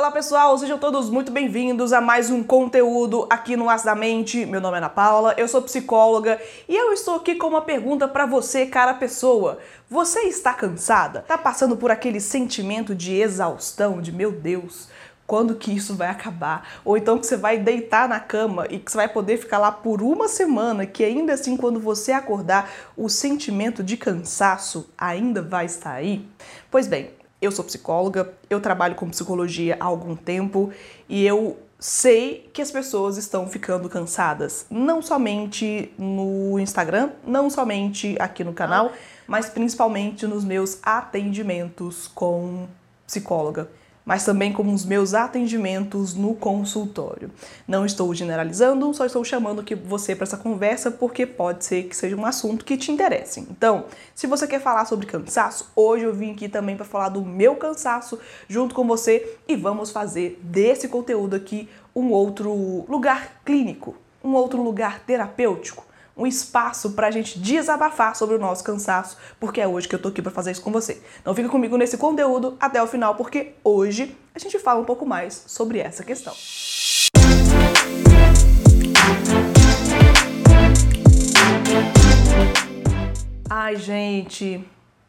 Olá 0.00 0.10
pessoal, 0.10 0.56
sejam 0.56 0.78
todos 0.78 1.10
muito 1.10 1.30
bem-vindos 1.30 1.92
a 1.92 2.00
mais 2.00 2.30
um 2.30 2.42
conteúdo 2.42 3.26
aqui 3.28 3.54
no 3.54 3.68
As 3.68 3.82
da 3.82 3.94
Mente. 3.94 4.46
Meu 4.46 4.58
nome 4.58 4.76
é 4.76 4.78
Ana 4.78 4.88
Paula, 4.88 5.34
eu 5.36 5.46
sou 5.46 5.60
psicóloga 5.60 6.40
e 6.66 6.74
eu 6.74 6.90
estou 6.94 7.16
aqui 7.16 7.34
com 7.34 7.48
uma 7.48 7.60
pergunta 7.60 8.08
para 8.08 8.24
você, 8.24 8.64
cara 8.64 8.94
pessoa. 8.94 9.58
Você 9.90 10.20
está 10.20 10.54
cansada? 10.54 11.22
Tá 11.28 11.36
passando 11.36 11.76
por 11.76 11.90
aquele 11.90 12.18
sentimento 12.18 12.94
de 12.94 13.14
exaustão, 13.14 14.00
de 14.00 14.10
meu 14.10 14.32
Deus, 14.32 14.88
quando 15.26 15.54
que 15.54 15.70
isso 15.70 15.94
vai 15.94 16.08
acabar? 16.08 16.66
Ou 16.82 16.96
então 16.96 17.18
que 17.18 17.26
você 17.26 17.36
vai 17.36 17.58
deitar 17.58 18.08
na 18.08 18.18
cama 18.18 18.66
e 18.70 18.78
que 18.78 18.90
você 18.90 18.96
vai 18.96 19.08
poder 19.08 19.36
ficar 19.36 19.58
lá 19.58 19.70
por 19.70 20.00
uma 20.00 20.28
semana, 20.28 20.86
que 20.86 21.04
ainda 21.04 21.34
assim 21.34 21.58
quando 21.58 21.78
você 21.78 22.10
acordar, 22.10 22.70
o 22.96 23.10
sentimento 23.10 23.84
de 23.84 23.98
cansaço 23.98 24.88
ainda 24.96 25.42
vai 25.42 25.66
estar 25.66 25.92
aí? 25.92 26.26
Pois 26.70 26.86
bem, 26.86 27.19
eu 27.40 27.50
sou 27.50 27.64
psicóloga, 27.64 28.32
eu 28.48 28.60
trabalho 28.60 28.94
com 28.94 29.08
psicologia 29.08 29.76
há 29.80 29.84
algum 29.84 30.14
tempo 30.14 30.70
e 31.08 31.24
eu 31.26 31.58
sei 31.78 32.50
que 32.52 32.60
as 32.60 32.70
pessoas 32.70 33.16
estão 33.16 33.48
ficando 33.48 33.88
cansadas, 33.88 34.66
não 34.70 35.00
somente 35.00 35.92
no 35.98 36.58
Instagram, 36.60 37.10
não 37.26 37.48
somente 37.48 38.16
aqui 38.20 38.44
no 38.44 38.52
canal, 38.52 38.92
mas 39.26 39.48
principalmente 39.48 40.26
nos 40.26 40.44
meus 40.44 40.78
atendimentos 40.82 42.06
com 42.08 42.68
psicóloga 43.06 43.68
mas 44.10 44.24
também 44.24 44.52
como 44.52 44.74
os 44.74 44.84
meus 44.84 45.14
atendimentos 45.14 46.14
no 46.14 46.34
consultório. 46.34 47.30
Não 47.68 47.86
estou 47.86 48.12
generalizando, 48.12 48.92
só 48.92 49.06
estou 49.06 49.22
chamando 49.22 49.62
que 49.62 49.76
você 49.76 50.16
para 50.16 50.24
essa 50.24 50.36
conversa 50.36 50.90
porque 50.90 51.24
pode 51.24 51.64
ser 51.64 51.84
que 51.84 51.94
seja 51.94 52.16
um 52.16 52.26
assunto 52.26 52.64
que 52.64 52.76
te 52.76 52.90
interesse. 52.90 53.38
Então, 53.38 53.84
se 54.12 54.26
você 54.26 54.48
quer 54.48 54.60
falar 54.60 54.84
sobre 54.84 55.06
cansaço, 55.06 55.70
hoje 55.76 56.06
eu 56.06 56.12
vim 56.12 56.32
aqui 56.32 56.48
também 56.48 56.74
para 56.74 56.84
falar 56.84 57.10
do 57.10 57.24
meu 57.24 57.54
cansaço 57.54 58.18
junto 58.48 58.74
com 58.74 58.84
você 58.84 59.38
e 59.46 59.54
vamos 59.54 59.92
fazer 59.92 60.40
desse 60.42 60.88
conteúdo 60.88 61.36
aqui 61.36 61.68
um 61.94 62.10
outro 62.10 62.84
lugar 62.88 63.40
clínico, 63.44 63.94
um 64.24 64.32
outro 64.32 64.60
lugar 64.60 65.04
terapêutico 65.06 65.86
um 66.20 66.26
espaço 66.26 66.90
para 66.90 67.06
a 67.06 67.10
gente 67.10 67.38
desabafar 67.38 68.14
sobre 68.14 68.36
o 68.36 68.38
nosso 68.38 68.62
cansaço, 68.62 69.16
porque 69.40 69.58
é 69.58 69.66
hoje 69.66 69.88
que 69.88 69.94
eu 69.94 69.98
tô 69.98 70.08
aqui 70.08 70.20
para 70.20 70.30
fazer 70.30 70.50
isso 70.50 70.60
com 70.60 70.70
você. 70.70 71.02
Então 71.18 71.34
fica 71.34 71.48
comigo 71.48 71.78
nesse 71.78 71.96
conteúdo 71.96 72.58
até 72.60 72.82
o 72.82 72.86
final, 72.86 73.14
porque 73.14 73.54
hoje 73.64 74.14
a 74.34 74.38
gente 74.38 74.58
fala 74.58 74.80
um 74.80 74.84
pouco 74.84 75.06
mais 75.06 75.42
sobre 75.46 75.78
essa 75.78 76.04
questão. 76.04 76.34
Ai, 83.48 83.76
gente, 83.76 84.62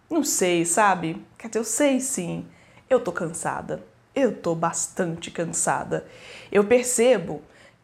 não 0.09 0.23
sei, 0.23 0.63
sabe? 0.63 1.21
Quer 1.37 1.49
dizer, 1.49 1.59
eu 1.59 1.65
sei 1.65 1.99
sim. 1.99 2.45
Eu 2.89 3.01
tô 3.01 3.11
cansada. 3.11 3.83
Eu 4.15 4.33
tô 4.33 4.55
bastante 4.55 5.29
cansada. 5.29 6.07
Eu 6.49 6.63
percebo 6.63 7.41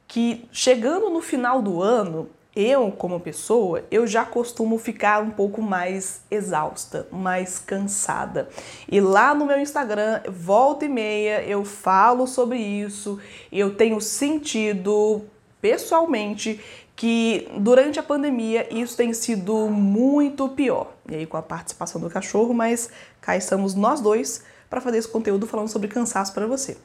que 0.08 0.48
chegando 0.50 1.10
no 1.10 1.22
final 1.22 1.62
do 1.62 1.82
ano, 1.82 2.30
eu, 2.58 2.92
como 2.92 3.20
pessoa, 3.20 3.84
eu 3.92 4.08
já 4.08 4.26
costumo 4.26 4.80
ficar 4.80 5.22
um 5.22 5.30
pouco 5.30 5.62
mais 5.62 6.22
exausta, 6.32 7.08
mais 7.12 7.60
cansada. 7.60 8.50
E 8.92 9.00
lá 9.00 9.36
no 9.36 9.46
meu 9.46 9.60
Instagram, 9.60 10.22
volta 10.28 10.86
e 10.86 10.90
meia, 10.90 11.44
eu 11.44 11.64
falo 11.64 12.26
sobre 12.26 12.58
isso, 12.58 13.20
eu 13.52 13.76
tenho 13.76 14.02
sentido 14.02 15.22
pessoalmente 15.62 16.60
que 16.96 17.48
durante 17.60 18.00
a 18.00 18.04
pandemia 18.04 18.68
isso 18.76 18.98
tem 18.98 19.14
sido 19.14 19.70
muito 19.70 20.50
pior. 20.50 20.94
E 21.08 21.14
aí 21.14 21.26
com 21.28 21.38
a 21.38 21.44
participação 21.44 22.02
do 22.02 22.10
cachorro, 22.10 22.56
mas 22.56 22.90
cá 23.22 23.38
estamos 23.38 23.76
nós 23.76 24.02
dois 24.02 24.44
para 24.68 24.82
fazer 24.82 24.98
esse 24.98 25.08
conteúdo 25.08 25.46
falando 25.46 25.68
sobre 25.68 25.88
cansaço 25.88 26.34
para 26.34 26.48
você. 26.48 26.76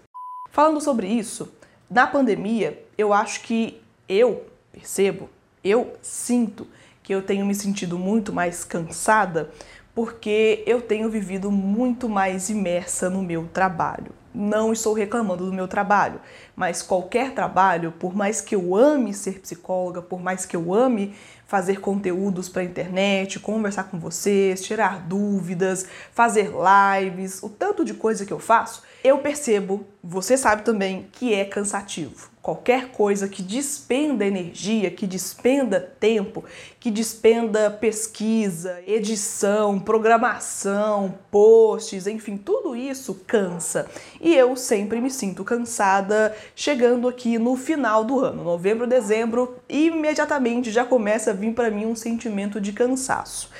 Falando 0.50 0.82
sobre 0.82 1.06
isso, 1.06 1.50
na 1.88 2.06
pandemia, 2.06 2.84
eu 2.98 3.10
acho 3.14 3.40
que 3.40 3.80
eu 4.06 4.44
percebo 4.70 5.30
eu 5.64 5.94
sinto 6.02 6.66
que 7.02 7.14
eu 7.14 7.22
tenho 7.22 7.44
me 7.44 7.54
sentido 7.54 7.98
muito 7.98 8.32
mais 8.32 8.64
cansada 8.64 9.50
porque 9.94 10.62
eu 10.66 10.80
tenho 10.80 11.10
vivido 11.10 11.50
muito 11.50 12.08
mais 12.08 12.48
imersa 12.48 13.10
no 13.10 13.22
meu 13.22 13.48
trabalho. 13.52 14.12
Não 14.34 14.72
estou 14.72 14.94
reclamando 14.94 15.44
do 15.44 15.52
meu 15.52 15.68
trabalho, 15.68 16.18
mas 16.56 16.80
qualquer 16.80 17.34
trabalho, 17.34 17.92
por 17.92 18.16
mais 18.16 18.40
que 18.40 18.54
eu 18.54 18.74
ame 18.74 19.12
ser 19.12 19.40
psicóloga, 19.40 20.00
por 20.00 20.22
mais 20.22 20.46
que 20.46 20.56
eu 20.56 20.72
ame 20.72 21.14
fazer 21.46 21.80
conteúdos 21.80 22.48
para 22.48 22.62
a 22.62 22.64
internet, 22.64 23.38
conversar 23.38 23.84
com 23.84 23.98
vocês, 23.98 24.62
tirar 24.62 25.00
dúvidas, 25.00 25.86
fazer 26.10 26.50
lives, 26.50 27.42
o 27.42 27.50
tanto 27.50 27.84
de 27.84 27.92
coisa 27.92 28.24
que 28.24 28.32
eu 28.32 28.38
faço, 28.38 28.82
eu 29.04 29.18
percebo, 29.18 29.86
você 30.02 30.38
sabe 30.38 30.62
também, 30.62 31.08
que 31.12 31.34
é 31.34 31.44
cansativo. 31.44 32.31
Qualquer 32.42 32.88
coisa 32.88 33.28
que 33.28 33.40
despenda 33.40 34.26
energia, 34.26 34.90
que 34.90 35.06
despenda 35.06 35.78
tempo, 35.78 36.44
que 36.80 36.90
despenda 36.90 37.70
pesquisa, 37.70 38.82
edição, 38.84 39.78
programação, 39.78 41.14
posts, 41.30 42.08
enfim, 42.08 42.36
tudo 42.36 42.74
isso 42.74 43.22
cansa. 43.28 43.88
E 44.20 44.34
eu 44.34 44.56
sempre 44.56 45.00
me 45.00 45.08
sinto 45.08 45.44
cansada 45.44 46.36
chegando 46.56 47.06
aqui 47.06 47.38
no 47.38 47.56
final 47.56 48.02
do 48.02 48.18
ano, 48.18 48.42
novembro, 48.42 48.88
dezembro, 48.88 49.56
imediatamente 49.68 50.72
já 50.72 50.84
começa 50.84 51.30
a 51.30 51.34
vir 51.34 51.54
para 51.54 51.70
mim 51.70 51.86
um 51.86 51.94
sentimento 51.94 52.60
de 52.60 52.72
cansaço. 52.72 53.50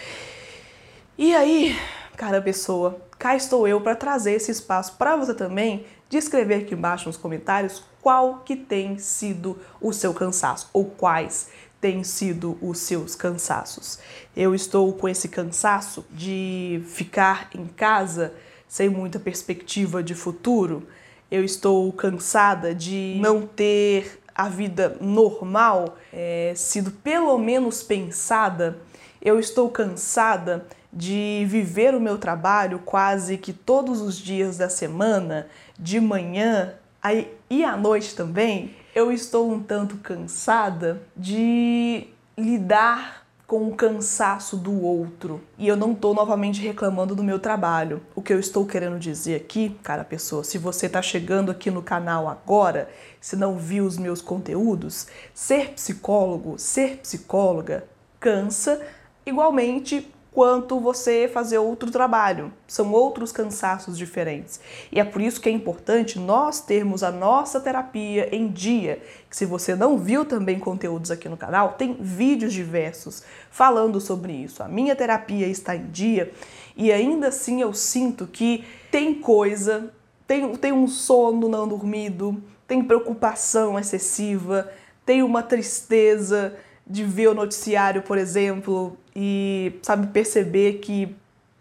E 1.16 1.32
aí, 1.36 1.78
cara 2.16 2.42
pessoa, 2.42 3.00
cá 3.16 3.36
estou 3.36 3.68
eu 3.68 3.80
para 3.80 3.94
trazer 3.94 4.32
esse 4.32 4.50
espaço 4.50 4.96
para 4.98 5.14
você 5.14 5.32
também 5.32 5.84
de 6.12 6.18
escrever 6.18 6.56
aqui 6.56 6.74
embaixo 6.74 7.06
nos 7.06 7.16
comentários 7.16 7.82
qual 8.02 8.40
que 8.40 8.54
tem 8.54 8.98
sido 8.98 9.58
o 9.80 9.94
seu 9.94 10.12
cansaço 10.12 10.68
ou 10.70 10.84
quais 10.84 11.48
têm 11.80 12.04
sido 12.04 12.58
os 12.60 12.80
seus 12.80 13.14
cansaços. 13.14 13.98
Eu 14.36 14.54
estou 14.54 14.92
com 14.92 15.08
esse 15.08 15.26
cansaço 15.26 16.04
de 16.10 16.82
ficar 16.84 17.48
em 17.54 17.64
casa 17.64 18.34
sem 18.68 18.90
muita 18.90 19.18
perspectiva 19.18 20.02
de 20.02 20.14
futuro. 20.14 20.86
Eu 21.30 21.42
estou 21.42 21.90
cansada 21.94 22.74
de 22.74 23.16
não 23.18 23.46
ter 23.46 24.20
a 24.34 24.50
vida 24.50 24.98
normal 25.00 25.96
é, 26.12 26.52
sido 26.54 26.90
pelo 26.90 27.38
menos 27.38 27.82
pensada. 27.82 28.76
Eu 29.18 29.40
estou 29.40 29.70
cansada 29.70 30.66
de 30.92 31.44
viver 31.48 31.94
o 31.94 32.00
meu 32.00 32.18
trabalho 32.18 32.78
quase 32.78 33.38
que 33.38 33.52
todos 33.52 34.00
os 34.00 34.16
dias 34.16 34.58
da 34.58 34.68
semana, 34.68 35.46
de 35.78 36.00
manhã 36.00 36.74
e 37.48 37.64
à 37.64 37.76
noite 37.76 38.14
também. 38.14 38.76
Eu 38.94 39.10
estou 39.10 39.50
um 39.50 39.60
tanto 39.60 39.96
cansada 39.96 41.00
de 41.16 42.06
lidar 42.36 43.22
com 43.46 43.68
o 43.68 43.74
cansaço 43.74 44.56
do 44.56 44.82
outro. 44.82 45.40
E 45.58 45.68
eu 45.68 45.76
não 45.76 45.92
estou 45.92 46.14
novamente 46.14 46.60
reclamando 46.60 47.14
do 47.14 47.22
meu 47.22 47.38
trabalho. 47.38 48.02
O 48.14 48.22
que 48.22 48.32
eu 48.32 48.40
estou 48.40 48.64
querendo 48.64 48.98
dizer 48.98 49.36
aqui, 49.36 49.78
cara 49.82 50.04
pessoa, 50.04 50.42
se 50.42 50.56
você 50.56 50.86
está 50.86 51.02
chegando 51.02 51.50
aqui 51.50 51.70
no 51.70 51.82
canal 51.82 52.28
agora, 52.28 52.88
se 53.20 53.36
não 53.36 53.58
viu 53.58 53.84
os 53.84 53.98
meus 53.98 54.22
conteúdos, 54.22 55.06
ser 55.34 55.72
psicólogo, 55.72 56.58
ser 56.58 56.98
psicóloga 56.98 57.84
cansa 58.18 58.80
igualmente 59.26 60.10
quanto 60.32 60.80
você 60.80 61.28
fazer 61.32 61.58
outro 61.58 61.90
trabalho. 61.90 62.52
São 62.66 62.90
outros 62.90 63.30
cansaços 63.30 63.98
diferentes. 63.98 64.58
E 64.90 64.98
é 64.98 65.04
por 65.04 65.20
isso 65.20 65.40
que 65.40 65.48
é 65.48 65.52
importante 65.52 66.18
nós 66.18 66.60
termos 66.60 67.02
a 67.02 67.12
nossa 67.12 67.60
terapia 67.60 68.34
em 68.34 68.48
dia. 68.48 69.02
Se 69.30 69.44
você 69.44 69.76
não 69.76 69.98
viu 69.98 70.24
também 70.24 70.58
conteúdos 70.58 71.10
aqui 71.10 71.28
no 71.28 71.36
canal, 71.36 71.74
tem 71.74 71.98
vídeos 72.00 72.52
diversos 72.52 73.22
falando 73.50 74.00
sobre 74.00 74.32
isso. 74.32 74.62
A 74.62 74.68
minha 74.68 74.96
terapia 74.96 75.46
está 75.46 75.76
em 75.76 75.90
dia 75.90 76.32
e 76.74 76.90
ainda 76.90 77.28
assim 77.28 77.60
eu 77.60 77.74
sinto 77.74 78.26
que 78.26 78.64
tem 78.90 79.14
coisa, 79.14 79.92
tem, 80.26 80.56
tem 80.56 80.72
um 80.72 80.88
sono 80.88 81.46
não 81.46 81.68
dormido, 81.68 82.42
tem 82.66 82.82
preocupação 82.82 83.78
excessiva, 83.78 84.70
tem 85.04 85.22
uma 85.22 85.42
tristeza 85.42 86.56
de 86.86 87.04
ver 87.04 87.28
o 87.28 87.34
noticiário, 87.34 88.02
por 88.02 88.18
exemplo, 88.18 88.96
e 89.14 89.78
sabe 89.82 90.08
perceber 90.08 90.74
que 90.74 91.14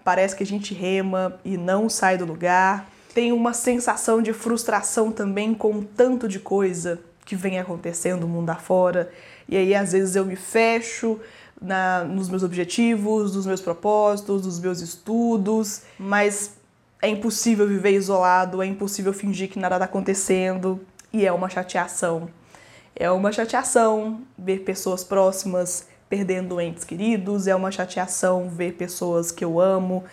parece 0.04 0.36
que 0.36 0.44
a 0.44 0.46
gente 0.46 0.74
rema 0.74 1.40
e 1.46 1.58
não 1.58 1.90
sai 1.90 2.18
do 2.18 2.26
lugar. 2.26 2.90
Tem 3.14 3.32
uma 3.32 3.54
sensação 3.54 4.22
de 4.22 4.34
frustração 4.34 5.12
também 5.12 5.54
com 5.54 5.84
tanto 5.84 6.28
de 6.28 6.40
coisa 6.40 7.00
que 7.26 7.36
vem 7.36 7.60
acontecendo 7.60 8.28
mundo 8.28 8.50
afora. 8.50 9.12
E 9.48 9.56
aí 9.58 9.76
às 9.76 9.92
vezes 9.92 10.16
eu 10.16 10.26
me 10.26 10.36
fecho 10.36 11.20
na, 11.62 12.04
nos 12.04 12.30
meus 12.30 12.42
objetivos, 12.42 13.36
nos 13.36 13.46
meus 13.46 13.62
propósitos, 13.62 14.46
nos 14.46 14.60
meus 14.60 14.82
estudos, 14.82 15.84
mas 16.00 16.56
é 17.02 17.08
impossível 17.08 17.68
viver 17.68 17.92
isolado, 17.92 18.62
é 18.62 18.66
impossível 18.66 19.14
fingir 19.14 19.50
que 19.50 19.60
nada 19.60 19.76
está 19.76 19.86
acontecendo 19.86 20.80
e 21.14 21.26
é 21.26 21.32
uma 21.32 21.50
chateação. 21.50 22.30
É 22.96 23.10
uma 23.10 23.32
chateação 23.32 24.22
ver 24.38 24.60
pessoas 24.60 25.04
próximas 25.04 25.88
perdendo 26.10 26.60
entes 26.60 26.84
queridos, 26.84 27.48
é 27.48 27.56
uma 27.56 27.72
chateação 27.72 28.50
ver 28.50 28.74
pessoas 28.74 29.32
que 29.32 29.46
eu 29.46 29.62
amo 29.62 30.04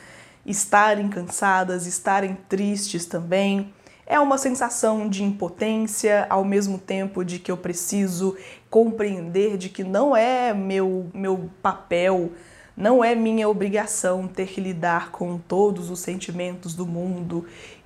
estarem 0.47 1.09
cansadas, 1.09 1.87
estarem 1.87 2.39
tristes 2.49 3.05
também. 3.05 3.73
É 4.07 4.19
uma 4.19 4.39
sensação 4.39 5.09
de 5.09 5.23
impotência, 5.23 6.27
ao 6.31 6.45
mesmo 6.45 6.79
tempo 6.79 7.25
de 7.25 7.39
que 7.39 7.51
eu 7.51 7.57
preciso 7.57 8.37
compreender 8.71 9.59
de 9.59 9.69
que 9.69 9.83
não 9.85 10.17
é 10.17 10.55
meu, 10.55 11.11
meu 11.13 11.51
papel, 11.61 12.31
não 12.77 13.03
é 13.03 13.13
minha 13.15 13.49
obrigação 13.49 14.29
ter 14.29 14.47
que 14.47 14.61
lidar 14.61 15.11
com 15.11 15.37
todos 15.37 15.91
os 15.91 15.99
sentimentos 15.99 16.75
do 16.75 16.87
mundo 16.87 17.45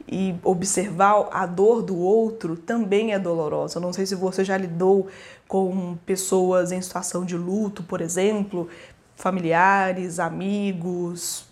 e 0.09 0.35
observar 0.43 1.29
a 1.31 1.47
dor 1.47 1.83
do 1.83 1.97
outro 1.97 2.57
também 2.57 3.13
é 3.13 3.19
dolorosa. 3.19 3.79
Eu 3.79 3.83
não 3.83 3.93
sei 3.93 4.07
se 4.07 4.15
você 4.15 4.45
já 4.45 4.57
lidou 4.57 5.09
com 5.49 5.97
pessoas 6.07 6.73
em 6.73 6.81
situação 6.81 7.25
de 7.25 7.37
luto, 7.37 7.83
por 7.83 8.01
exemplo, 8.01 8.69
familiares, 9.17 10.19
amigos, 10.19 11.47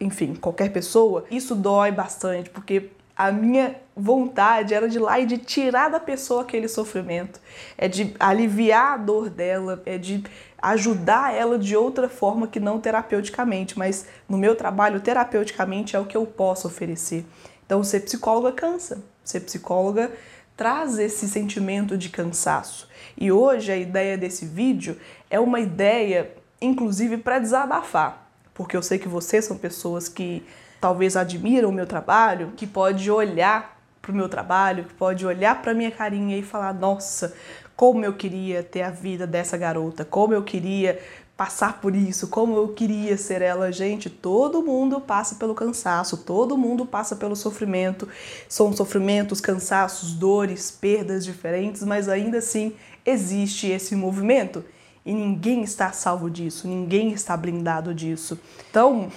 enfim, 0.00 0.34
qualquer 0.34 0.72
pessoa. 0.72 1.24
Isso 1.30 1.54
dói 1.54 1.90
bastante 1.90 2.50
porque 2.50 2.90
a 3.16 3.32
minha 3.32 3.76
vontade 3.96 4.74
era 4.74 4.88
de 4.88 4.98
ir 4.98 5.00
lá 5.00 5.18
e 5.18 5.24
de 5.24 5.38
tirar 5.38 5.88
da 5.88 5.98
pessoa 5.98 6.42
aquele 6.42 6.68
sofrimento, 6.68 7.40
é 7.78 7.88
de 7.88 8.14
aliviar 8.20 8.92
a 8.92 8.96
dor 8.98 9.30
dela, 9.30 9.82
é 9.86 9.96
de 9.96 10.22
ajudar 10.60 11.34
ela 11.34 11.58
de 11.58 11.74
outra 11.74 12.10
forma 12.10 12.46
que 12.46 12.60
não 12.60 12.78
terapeuticamente, 12.78 13.78
mas 13.78 14.06
no 14.28 14.36
meu 14.36 14.54
trabalho 14.54 15.00
terapeuticamente 15.00 15.96
é 15.96 15.98
o 15.98 16.04
que 16.04 16.16
eu 16.16 16.26
posso 16.26 16.66
oferecer. 16.66 17.24
Então, 17.66 17.82
ser 17.84 18.00
psicóloga 18.00 18.52
cansa. 18.52 19.02
Ser 19.24 19.40
psicóloga 19.40 20.10
traz 20.56 20.98
esse 20.98 21.28
sentimento 21.28 21.98
de 21.98 22.08
cansaço. 22.08 22.88
E 23.18 23.30
hoje 23.30 23.70
a 23.70 23.76
ideia 23.76 24.16
desse 24.16 24.46
vídeo 24.46 24.96
é 25.28 25.38
uma 25.38 25.60
ideia, 25.60 26.30
inclusive, 26.60 27.18
para 27.18 27.38
desabafar, 27.38 28.30
porque 28.54 28.76
eu 28.76 28.82
sei 28.82 28.98
que 28.98 29.08
vocês 29.08 29.44
são 29.44 29.58
pessoas 29.58 30.08
que 30.08 30.46
talvez 30.80 31.16
admiram 31.16 31.68
o 31.68 31.72
meu 31.72 31.86
trabalho, 31.86 32.52
que 32.56 32.66
pode 32.66 33.10
olhar 33.10 33.76
para 34.00 34.12
o 34.12 34.14
meu 34.14 34.28
trabalho, 34.28 34.84
que 34.84 34.94
pode 34.94 35.26
olhar 35.26 35.60
para 35.60 35.74
minha 35.74 35.90
carinha 35.90 36.38
e 36.38 36.42
falar: 36.42 36.72
nossa, 36.72 37.34
como 37.74 38.04
eu 38.04 38.14
queria 38.14 38.62
ter 38.62 38.82
a 38.82 38.90
vida 38.90 39.26
dessa 39.26 39.58
garota, 39.58 40.04
como 40.04 40.32
eu 40.32 40.42
queria 40.42 40.98
passar 41.36 41.80
por 41.80 41.94
isso, 41.94 42.28
como 42.28 42.56
eu 42.56 42.68
queria 42.68 43.16
ser 43.18 43.42
ela. 43.42 43.70
Gente, 43.70 44.08
todo 44.08 44.62
mundo 44.62 45.00
passa 45.00 45.34
pelo 45.34 45.54
cansaço, 45.54 46.16
todo 46.16 46.56
mundo 46.56 46.86
passa 46.86 47.14
pelo 47.14 47.36
sofrimento. 47.36 48.08
São 48.48 48.72
sofrimentos, 48.72 49.40
cansaços, 49.40 50.14
dores, 50.14 50.70
perdas 50.70 51.24
diferentes, 51.24 51.82
mas 51.82 52.08
ainda 52.08 52.38
assim 52.38 52.74
existe 53.04 53.68
esse 53.68 53.94
movimento 53.94 54.64
e 55.04 55.14
ninguém 55.14 55.62
está 55.62 55.92
salvo 55.92 56.28
disso, 56.28 56.66
ninguém 56.66 57.12
está 57.12 57.36
blindado 57.36 57.94
disso. 57.94 58.38
Então, 58.68 59.12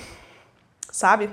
sabe? 0.92 1.30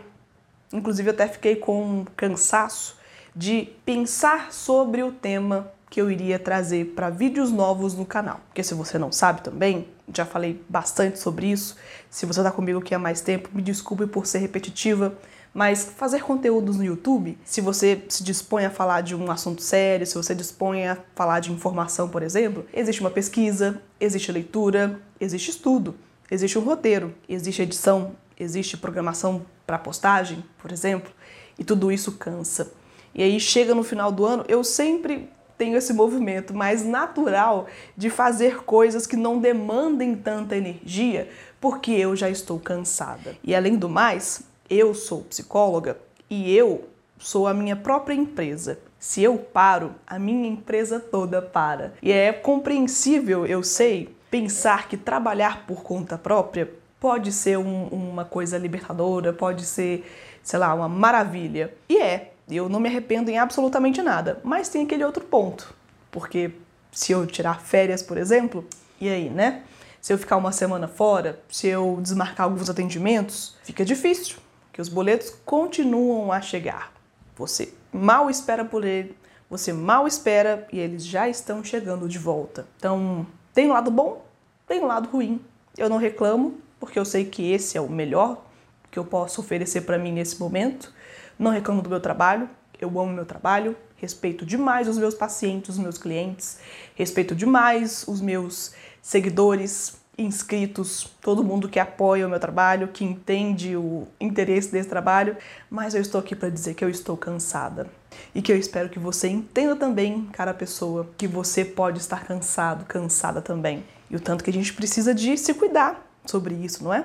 Inclusive, 0.73 1.11
eu 1.11 1.13
até 1.15 1.29
fiquei 1.29 1.57
com 1.57 1.83
um 1.83 2.05
cansaço 2.17 2.97
de 3.35 3.69
pensar 3.85 4.53
sobre 4.53 5.03
o 5.03 5.13
tema 5.13 5.71
que 5.91 6.01
eu 6.01 6.11
iria 6.11 6.39
trazer 6.39 6.87
para 6.95 7.11
vídeos 7.11 7.53
novos 7.53 7.95
no 7.95 8.07
canal. 8.07 8.41
Porque 8.47 8.63
se 8.63 8.73
você 8.73 8.99
não 8.99 9.13
sabe 9.13 9.43
também, 9.43 9.87
já 10.15 10.25
falei 10.25 10.63
bastante 10.69 11.19
sobre 11.19 11.47
isso. 11.51 11.77
Se 12.11 12.27
você 12.27 12.41
está 12.41 12.51
comigo 12.51 12.79
aqui 12.79 12.95
há 12.95 12.99
mais 12.99 13.21
tempo, 13.21 13.51
me 13.53 13.63
desculpe 13.63 14.07
por 14.07 14.27
ser 14.27 14.39
repetitiva, 14.39 15.17
mas 15.53 15.85
fazer 15.97 16.23
conteúdos 16.23 16.77
no 16.77 16.85
YouTube, 16.85 17.39
se 17.45 17.61
você 17.61 18.03
se 18.09 18.23
dispõe 18.23 18.67
a 18.67 18.71
falar 18.71 19.01
de 19.01 19.15
um 19.15 19.31
assunto 19.31 19.63
sério, 19.63 20.07
se 20.07 20.15
você 20.15 20.35
dispõe 20.35 20.87
a 20.87 20.99
falar 21.15 21.41
de 21.41 21.51
informação, 21.51 22.09
por 22.09 22.23
exemplo, 22.23 22.67
existe 22.75 23.01
uma 23.01 23.11
pesquisa, 23.11 23.81
existe 23.99 24.31
leitura, 24.31 25.01
existe 25.19 25.51
estudo, 25.51 25.95
existe 26.31 26.59
um 26.59 26.63
roteiro, 26.63 27.15
existe 27.29 27.63
edição, 27.63 28.13
existe 28.39 28.77
programação 28.77 29.47
para 29.67 29.79
postagem, 29.79 30.45
por 30.59 30.71
exemplo, 30.71 31.11
e 31.59 31.65
tudo 31.65 31.91
isso 31.91 32.13
cansa. 32.13 32.71
E 33.15 33.23
aí 33.23 33.41
chega 33.41 33.75
no 33.75 33.83
final 33.83 34.13
do 34.13 34.27
ano, 34.27 34.45
eu 34.47 34.63
sempre 34.63 35.31
tenho 35.57 35.77
esse 35.77 35.93
movimento 35.93 36.55
mais 36.55 36.85
natural 36.85 37.67
de 37.97 38.11
fazer 38.11 38.65
coisas 38.65 39.07
que 39.07 39.17
não 39.17 39.39
demandem 39.39 40.15
tanta 40.15 40.57
energia, 40.57 41.29
porque 41.61 41.93
eu 41.93 42.15
já 42.15 42.29
estou 42.29 42.59
cansada. 42.59 43.37
E 43.43 43.55
além 43.55 43.77
do 43.77 43.89
mais, 43.89 44.43
eu 44.69 44.95
sou 44.95 45.23
psicóloga 45.23 45.99
e 46.29 46.55
eu 46.55 46.89
sou 47.19 47.47
a 47.47 47.55
minha 47.55 47.77
própria 47.77 48.15
empresa. 48.15 48.79
Se 48.99 49.23
eu 49.23 49.39
paro, 49.39 49.95
a 50.07 50.19
minha 50.19 50.49
empresa 50.49 50.99
toda 50.99 51.41
para. 51.41 51.95
E 52.03 52.11
é 52.11 52.33
compreensível, 52.33 53.47
eu 53.47 53.63
sei, 53.63 54.15
pensar 54.31 54.89
que 54.89 54.97
trabalhar 54.97 55.67
por 55.67 55.83
conta 55.83 56.19
própria 56.19 56.71
pode 56.99 57.31
ser 57.31 57.59
um, 57.59 57.87
uma 57.87 58.25
coisa 58.25 58.59
libertadora, 58.59 59.33
pode 59.33 59.65
ser, 59.65 60.11
sei 60.43 60.59
lá, 60.59 60.75
uma 60.75 60.89
maravilha. 60.89 61.73
E 61.89 61.99
é, 61.99 62.33
eu 62.49 62.69
não 62.69 62.79
me 62.79 62.89
arrependo 62.89 63.31
em 63.31 63.39
absolutamente 63.39 64.03
nada, 64.03 64.41
mas 64.45 64.69
tem 64.69 64.85
aquele 64.85 65.05
outro 65.05 65.25
ponto, 65.25 65.75
porque 66.11 66.53
se 66.93 67.13
eu 67.13 67.27
tirar 67.27 67.61
férias, 67.61 68.03
por 68.03 68.17
exemplo, 68.17 68.65
e 69.01 69.09
aí, 69.09 69.29
né? 69.29 69.63
Se 70.01 70.13
eu 70.13 70.19
ficar 70.19 70.37
uma 70.37 70.53
semana 70.53 70.87
fora, 70.87 71.41
se 71.49 71.67
eu 71.67 71.99
desmarcar 72.01 72.45
alguns 72.45 72.71
atendimentos, 72.71 73.57
fica 73.65 73.85
difícil, 73.85 74.37
que 74.73 74.81
os 74.81 74.89
boletos 74.89 75.31
continuam 75.45 76.31
a 76.31 76.41
chegar. 76.41 76.93
Você 77.35 77.75
mal 77.93 78.31
espera 78.31 78.65
por 78.65 78.85
ele, 78.85 79.17
você 79.51 79.73
mal 79.73 80.07
espera 80.07 80.67
e 80.73 80.79
eles 80.79 81.05
já 81.05 81.29
estão 81.29 81.65
chegando 81.65 82.09
de 82.09 82.19
volta. 82.19 82.67
Então, 82.77 83.27
tem 83.53 83.67
um 83.67 83.73
lado 83.73 83.91
bom, 83.91 84.25
tem 84.67 84.81
um 84.81 84.87
lado 84.87 85.09
ruim. 85.09 85.41
Eu 85.77 85.89
não 85.89 85.99
reclamo, 85.99 86.59
porque 86.79 86.99
eu 86.99 87.05
sei 87.05 87.25
que 87.25 87.51
esse 87.51 87.77
é 87.77 87.81
o 87.81 87.89
melhor 87.89 88.45
que 88.91 88.99
eu 88.99 89.05
posso 89.05 89.41
oferecer 89.41 89.83
para 89.83 89.99
mim 89.99 90.13
nesse 90.13 90.39
momento. 90.41 90.93
Não 91.39 91.51
reclamo 91.51 91.83
do 91.83 91.91
meu 91.91 92.01
trabalho, 92.01 92.49
eu 92.81 92.89
amo 93.01 93.13
meu 93.13 93.27
trabalho, 93.27 93.77
respeito 93.97 94.45
demais 94.45 94.89
os 94.89 94.99
meus 94.99 95.15
pacientes, 95.15 95.71
os 95.71 95.79
meus 95.79 95.99
clientes, 95.99 96.59
respeito 96.95 97.35
demais 97.35 98.05
os 98.07 98.21
meus 98.21 98.75
seguidores, 99.03 99.99
inscritos, 100.19 101.11
todo 101.21 101.45
mundo 101.45 101.69
que 101.69 101.79
apoia 101.79 102.27
o 102.27 102.31
meu 102.31 102.41
trabalho, 102.41 102.89
que 102.89 103.05
entende 103.05 103.77
o 103.77 104.09
interesse 104.19 104.73
desse 104.73 104.89
trabalho, 104.89 105.37
mas 105.71 105.95
eu 105.95 106.01
estou 106.01 106.19
aqui 106.19 106.35
para 106.35 106.49
dizer 106.49 106.75
que 106.75 106.85
eu 106.85 106.89
estou 106.89 107.17
cansada. 107.17 107.87
E 108.35 108.41
que 108.41 108.51
eu 108.51 108.57
espero 108.57 108.89
que 108.89 108.99
você 108.99 109.29
entenda 109.29 109.77
também, 109.77 110.25
cara 110.33 110.55
pessoa, 110.55 111.11
que 111.19 111.27
você 111.27 111.65
pode 111.65 111.99
estar 111.99 112.25
cansado, 112.25 112.87
cansada 112.87 113.43
também. 113.43 113.85
E 114.11 114.17
o 114.17 114.21
tanto 114.21 114.43
que 114.43 114.49
a 114.49 114.53
gente 114.53 114.73
precisa 114.73 115.15
de 115.15 115.37
se 115.37 115.53
cuidar 115.53 116.03
sobre 116.25 116.55
isso, 116.55 116.83
não 116.83 116.95
é? 116.95 117.05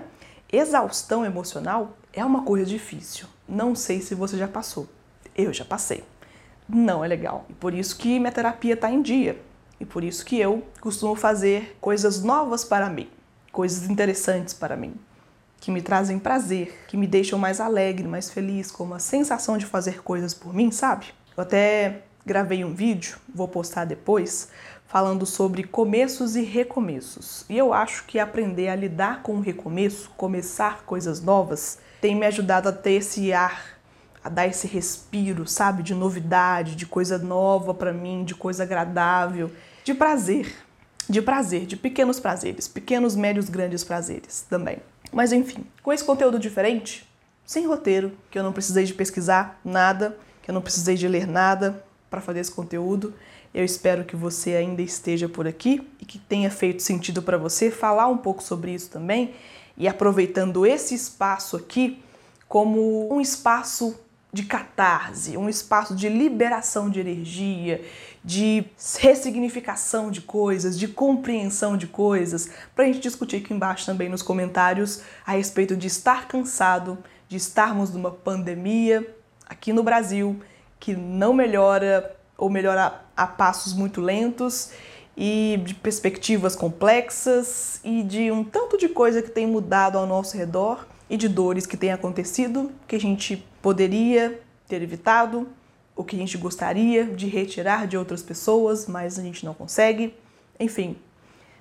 Exaustão 0.49 1.25
emocional 1.25 1.97
é 2.13 2.23
uma 2.23 2.43
coisa 2.43 2.65
difícil. 2.65 3.27
Não 3.47 3.75
sei 3.75 4.01
se 4.01 4.15
você 4.15 4.37
já 4.37 4.47
passou. 4.47 4.87
Eu 5.35 5.53
já 5.53 5.65
passei. 5.65 6.03
Não 6.67 7.03
é 7.03 7.07
legal. 7.07 7.45
E 7.49 7.53
por 7.53 7.73
isso 7.73 7.97
que 7.97 8.19
minha 8.19 8.31
terapia 8.31 8.73
está 8.73 8.89
em 8.89 9.01
dia. 9.01 9.39
E 9.79 9.85
por 9.85 10.03
isso 10.03 10.23
que 10.25 10.39
eu 10.39 10.63
costumo 10.79 11.15
fazer 11.15 11.75
coisas 11.81 12.23
novas 12.23 12.63
para 12.63 12.89
mim, 12.89 13.09
coisas 13.51 13.89
interessantes 13.89 14.53
para 14.53 14.77
mim, 14.77 14.93
que 15.59 15.71
me 15.71 15.81
trazem 15.81 16.19
prazer, 16.19 16.85
que 16.87 16.95
me 16.95 17.07
deixam 17.07 17.39
mais 17.39 17.59
alegre, 17.59 18.07
mais 18.07 18.29
feliz, 18.29 18.71
com 18.71 18.93
a 18.93 18.99
sensação 18.99 19.57
de 19.57 19.65
fazer 19.65 20.03
coisas 20.03 20.33
por 20.33 20.53
mim, 20.53 20.71
sabe? 20.71 21.07
Eu 21.35 21.41
até 21.41 22.03
gravei 22.23 22.63
um 22.63 22.75
vídeo, 22.75 23.17
vou 23.33 23.47
postar 23.47 23.85
depois, 23.85 24.49
falando 24.85 25.25
sobre 25.25 25.63
começos 25.63 26.35
e 26.35 26.43
recomeços. 26.43 27.45
E 27.49 27.57
eu 27.57 27.73
acho 27.73 28.05
que 28.05 28.19
aprender 28.19 28.67
a 28.67 28.75
lidar 28.75 29.23
com 29.23 29.37
o 29.37 29.41
recomeço, 29.41 30.11
começar 30.11 30.83
coisas 30.83 31.21
novas, 31.21 31.79
tem 32.01 32.15
me 32.15 32.25
ajudado 32.25 32.67
a 32.67 32.71
ter 32.71 32.93
esse 32.93 33.31
ar, 33.31 33.79
a 34.23 34.27
dar 34.27 34.47
esse 34.47 34.67
respiro, 34.67 35.47
sabe, 35.47 35.83
de 35.83 35.93
novidade, 35.93 36.75
de 36.75 36.85
coisa 36.85 37.17
nova 37.19 37.73
para 37.73 37.93
mim, 37.93 38.25
de 38.25 38.33
coisa 38.33 38.63
agradável, 38.63 39.51
de 39.83 39.93
prazer, 39.93 40.53
de 41.07 41.21
prazer, 41.21 41.65
de 41.67 41.77
pequenos 41.77 42.19
prazeres, 42.19 42.67
pequenos, 42.67 43.15
médios, 43.15 43.49
grandes 43.49 43.83
prazeres 43.83 44.45
também. 44.49 44.79
Mas 45.11 45.31
enfim, 45.31 45.63
com 45.83 45.93
esse 45.93 46.03
conteúdo 46.03 46.39
diferente, 46.39 47.07
sem 47.45 47.67
roteiro, 47.67 48.11
que 48.31 48.39
eu 48.39 48.43
não 48.43 48.53
precisei 48.53 48.83
de 48.83 48.93
pesquisar 48.93 49.59
nada, 49.63 50.17
que 50.41 50.49
eu 50.49 50.53
não 50.53 50.61
precisei 50.61 50.95
de 50.95 51.07
ler 51.07 51.27
nada 51.27 51.83
para 52.09 52.21
fazer 52.21 52.39
esse 52.39 52.51
conteúdo, 52.51 53.13
eu 53.53 53.65
espero 53.65 54.05
que 54.05 54.15
você 54.15 54.55
ainda 54.55 54.81
esteja 54.81 55.27
por 55.27 55.47
aqui 55.47 55.85
e 55.99 56.05
que 56.05 56.17
tenha 56.17 56.49
feito 56.49 56.81
sentido 56.81 57.21
para 57.21 57.37
você 57.37 57.69
falar 57.69 58.07
um 58.07 58.17
pouco 58.17 58.41
sobre 58.41 58.73
isso 58.73 58.89
também. 58.89 59.33
E 59.77 59.87
aproveitando 59.87 60.65
esse 60.65 60.95
espaço 60.95 61.57
aqui 61.57 62.01
como 62.47 63.13
um 63.13 63.19
espaço 63.19 63.99
de 64.33 64.43
catarse, 64.43 65.35
um 65.35 65.49
espaço 65.49 65.93
de 65.93 66.07
liberação 66.07 66.89
de 66.89 67.01
energia, 67.01 67.83
de 68.23 68.63
ressignificação 68.99 70.09
de 70.09 70.21
coisas, 70.21 70.79
de 70.79 70.87
compreensão 70.87 71.75
de 71.75 71.87
coisas, 71.87 72.49
para 72.73 72.85
a 72.85 72.87
gente 72.87 73.01
discutir 73.01 73.37
aqui 73.37 73.53
embaixo 73.53 73.85
também 73.85 74.07
nos 74.07 74.21
comentários 74.21 75.01
a 75.25 75.33
respeito 75.33 75.75
de 75.75 75.87
estar 75.87 76.27
cansado, 76.27 76.97
de 77.27 77.35
estarmos 77.35 77.91
numa 77.91 78.11
pandemia 78.11 79.05
aqui 79.45 79.73
no 79.73 79.83
Brasil 79.83 80.39
que 80.79 80.95
não 80.95 81.33
melhora 81.33 82.15
ou 82.41 82.49
melhora 82.49 83.05
a 83.15 83.27
passos 83.27 83.71
muito 83.71 84.01
lentos 84.01 84.71
e 85.15 85.61
de 85.63 85.75
perspectivas 85.75 86.55
complexas 86.55 87.79
e 87.83 88.01
de 88.01 88.31
um 88.31 88.43
tanto 88.43 88.79
de 88.79 88.89
coisa 88.89 89.21
que 89.21 89.29
tem 89.29 89.45
mudado 89.45 89.95
ao 89.95 90.07
nosso 90.07 90.35
redor 90.35 90.87
e 91.07 91.15
de 91.15 91.29
dores 91.29 91.67
que 91.67 91.77
têm 91.77 91.91
acontecido 91.91 92.71
que 92.87 92.95
a 92.95 92.99
gente 92.99 93.45
poderia 93.61 94.41
ter 94.67 94.81
evitado 94.81 95.47
o 95.95 96.03
que 96.03 96.15
a 96.15 96.19
gente 96.19 96.35
gostaria 96.35 97.05
de 97.05 97.27
retirar 97.27 97.85
de 97.85 97.95
outras 97.95 98.23
pessoas, 98.23 98.87
mas 98.87 99.19
a 99.19 99.21
gente 99.21 99.45
não 99.45 99.53
consegue. 99.53 100.11
Enfim, 100.59 100.97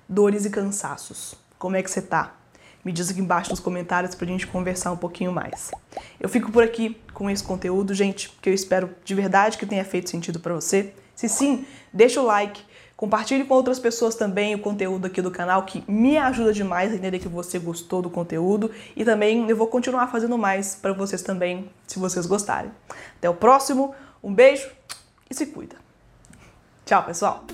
dores 0.09 0.45
e 0.45 0.49
cansaços. 0.49 1.35
Como 1.59 1.75
é 1.75 1.83
que 1.83 1.91
você 1.91 2.01
tá? 2.01 2.35
Me 2.83 2.91
diz 2.91 3.09
aqui 3.09 3.19
embaixo 3.19 3.51
nos 3.51 3.59
comentários 3.59 4.15
pra 4.15 4.25
gente 4.27 4.47
conversar 4.47 4.91
um 4.91 4.97
pouquinho 4.97 5.31
mais. 5.31 5.71
Eu 6.19 6.27
fico 6.27 6.51
por 6.51 6.63
aqui 6.63 6.97
com 7.13 7.29
esse 7.29 7.43
conteúdo, 7.43 7.93
gente, 7.93 8.29
que 8.41 8.49
eu 8.49 8.53
espero 8.53 8.89
de 9.05 9.13
verdade 9.13 9.57
que 9.57 9.65
tenha 9.65 9.85
feito 9.85 10.09
sentido 10.09 10.39
para 10.39 10.53
você. 10.53 10.93
Se 11.15 11.29
sim, 11.29 11.65
deixa 11.93 12.19
o 12.19 12.25
like, 12.25 12.63
compartilhe 12.97 13.43
com 13.43 13.53
outras 13.53 13.77
pessoas 13.77 14.15
também 14.15 14.55
o 14.55 14.59
conteúdo 14.59 15.05
aqui 15.05 15.21
do 15.21 15.29
canal, 15.29 15.63
que 15.63 15.83
me 15.87 16.17
ajuda 16.17 16.51
demais 16.51 16.91
a 16.91 16.95
entender 16.95 17.19
que 17.19 17.27
você 17.27 17.59
gostou 17.59 18.01
do 18.01 18.09
conteúdo 18.09 18.71
e 18.95 19.05
também 19.05 19.47
eu 19.47 19.55
vou 19.55 19.67
continuar 19.67 20.07
fazendo 20.07 20.37
mais 20.37 20.73
para 20.73 20.93
vocês 20.93 21.21
também, 21.21 21.69
se 21.85 21.99
vocês 21.99 22.25
gostarem. 22.25 22.71
Até 23.17 23.29
o 23.29 23.35
próximo, 23.35 23.93
um 24.23 24.33
beijo 24.33 24.67
e 25.29 25.35
se 25.35 25.45
cuida. 25.45 25.75
Tchau, 26.85 27.03
pessoal! 27.03 27.45